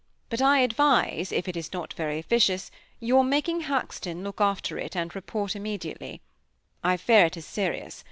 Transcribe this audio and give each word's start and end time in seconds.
But 0.29 0.41
I 0.41 0.61
advise, 0.61 1.31
if 1.31 1.47
it 1.47 1.55
is 1.55 1.71
not 1.73 1.93
very 1.93 2.17
officious, 2.17 2.71
your 2.99 3.23
making 3.23 3.61
Haxton 3.61 4.23
look 4.23 4.41
after 4.41 4.79
it 4.79 4.95
and 4.95 5.13
report 5.15 5.55
immediately. 5.55 6.21
I 6.83 6.97
fear 6.97 7.27
it 7.27 7.37
is 7.37 7.45
serious. 7.45 7.99